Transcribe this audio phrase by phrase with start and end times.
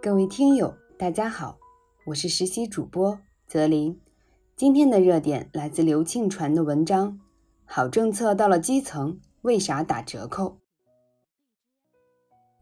[0.00, 1.58] 各位听友，大家好，
[2.06, 4.00] 我是实习主播泽林。
[4.54, 7.10] 今天的热点来自刘庆传的文章
[7.64, 10.44] 《好政策到了基层，为啥打折扣》。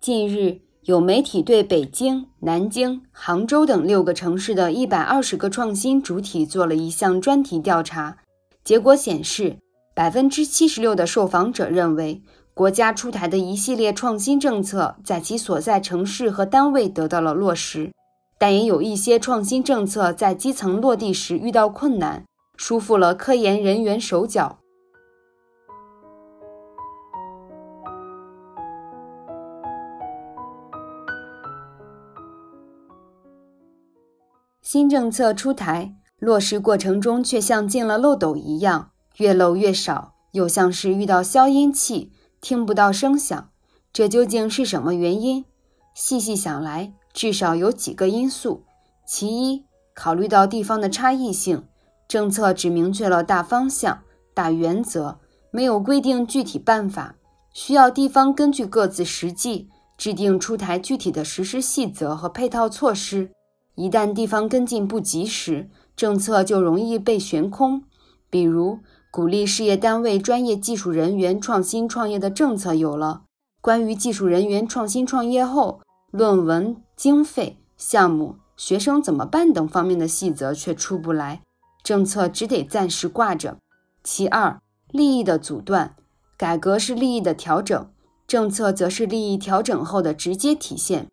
[0.00, 8.18] 近日，有媒体对北京、南京、杭州等六个城市的一百二十个创新主体做了一项专题调查，
[8.64, 9.56] 结果显示，
[9.94, 12.24] 百分之七十六的受访者认为。
[12.60, 17.90] 国家出台的一系列创新政策在其所在城市和单位得到了落实，
[18.36, 22.26] 但也有一些创新政策在基层落地时遇到困难，
[22.58, 24.58] 束缚了科研人员手脚。
[34.60, 42.12] 新政策出台，落实过程中却像进了漏斗一样，越漏越少，又像是遇到消音器。
[42.40, 43.50] 听不到声响，
[43.92, 45.44] 这究竟是什么原因？
[45.94, 48.64] 细细想来，至少有几个因素。
[49.06, 51.64] 其一，考虑到地方的差异性，
[52.08, 54.02] 政策只明确了大方向、
[54.32, 55.18] 大原则，
[55.50, 57.16] 没有规定具体办法，
[57.52, 59.68] 需要地方根据各自实际
[59.98, 63.30] 制定出台具体的实施细则和配套措施。
[63.74, 67.82] 一旦地方跟进不及时，政策就容易被悬空。
[68.30, 68.78] 比如，
[69.12, 73.22] 鼓励事业单位专业技术人员创新创业的政策有了，
[73.60, 75.80] 关于技术人员创新创业后
[76.12, 81.42] 论文、经费、项目、学生怎么办等方面的细则却出不来，
[81.82, 83.56] 政策只得暂时挂着。
[84.04, 84.60] 其二，
[84.92, 85.96] 利益的阻断，
[86.36, 87.90] 改革是利益的调整，
[88.28, 91.08] 政策则是利益调整后的直接体现。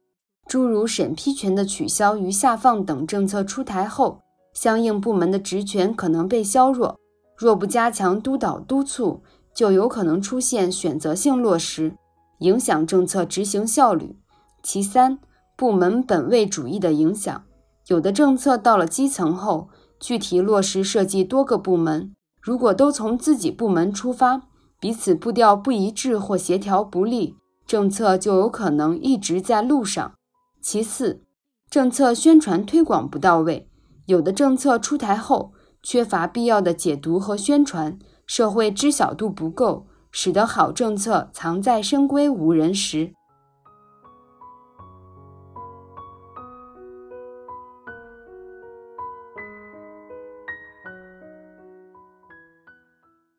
[0.48, 4.22] 诸如审批权的取消与下放等政策出台后，
[4.54, 7.00] 相应部门的职权可能被削弱。
[7.38, 9.22] 若不加强督导督促，
[9.54, 11.96] 就有可能出现选择性落实，
[12.40, 14.18] 影响政策执行效率。
[14.64, 15.20] 其三，
[15.56, 17.44] 部门本位主义的影响，
[17.88, 19.70] 有的政策到了基层后，
[20.00, 24.42] 具体落实涉及多个部门，如果都从自己部门出发，
[24.80, 27.36] 彼此步调不一致或协调不力，
[27.68, 30.14] 政策就有可能一直在路上。
[30.60, 31.22] 其四，
[31.70, 33.70] 政策宣传推广不到位，
[34.08, 35.54] 有的政策出台后。
[35.90, 43.14] 缺乏必要的解读和宣传，社会知晓度不够，使得好政策藏在深闺无人识。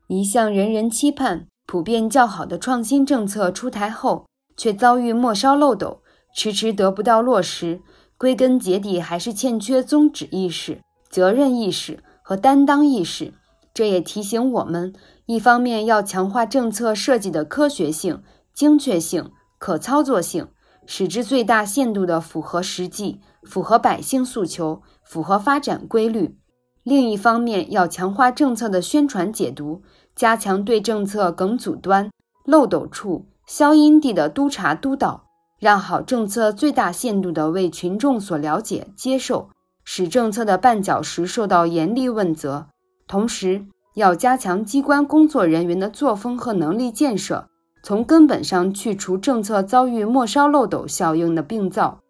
[0.06, 4.25] 一项人人期盼、普遍较好的创新政策出台后，
[4.56, 6.00] 却遭遇末梢漏斗，
[6.34, 7.82] 迟迟得不到落实，
[8.16, 10.80] 归根结底还是欠缺宗旨意识、
[11.10, 12.03] 责任意识。
[12.28, 13.33] 和担当意识，
[13.72, 14.93] 这也提醒我们：
[15.25, 18.22] 一方面要强化政策设计的科学性、
[18.53, 20.49] 精确性、可操作性，
[20.84, 26.34] 使之最大限度地符合实际、符合百姓诉求、符合发展规律；
[26.83, 29.81] 另一方面要强化政策的宣传解读，
[30.15, 32.10] 加强对政策梗阻端、
[32.45, 35.25] 漏斗处、消音地的督查督导，
[35.59, 39.49] 让好政策最大限度地为群众所了解、接受。
[39.91, 42.66] 使政策的绊脚石受到严厉问责，
[43.06, 47.49] 同时要加强机关工作人员的作风和能力建设，
[47.82, 52.00] 从根本上去除政策遭遇末梢漏斗效应的病灶。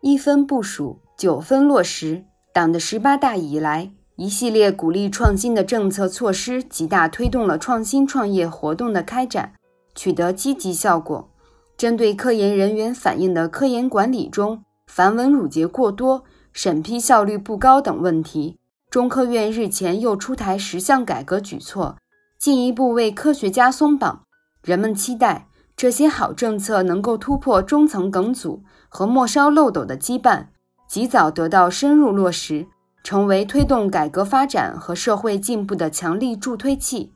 [0.00, 2.24] 一分部署，九分落实。
[2.54, 9.54] 党的十八大以来，一系列鼓励创新的政策措施，极大推动了创新创业活动的开展，
[9.96, 11.28] 取得积极效果。
[11.76, 14.62] 针对科研人员反映的科研管理中，
[14.98, 18.58] 繁文缛节过多、审批效率不高等问题，
[18.90, 21.96] 中科院日前又出台十项改革举措，
[22.36, 24.24] 进一步为科学家松绑。
[24.64, 30.48] 人们期待这些好政策能够突破中层梗阻和末梢漏斗的羁绊，
[30.88, 32.66] 及早得到深入落实，
[33.04, 37.12] 成为推动改革发展和社会进步的强力助推器。